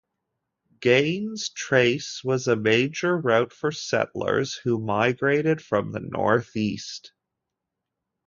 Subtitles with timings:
[0.79, 7.13] Gaines Trace was a major route for settlers who migrated from the northeast.